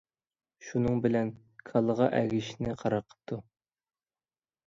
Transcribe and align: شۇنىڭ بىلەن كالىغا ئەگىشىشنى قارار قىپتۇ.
شۇنىڭ 0.67 1.01
بىلەن 1.05 1.27
كالىغا 1.71 2.07
ئەگىشىشنى 2.19 2.75
قارار 2.83 3.05
قىپتۇ. 3.09 3.37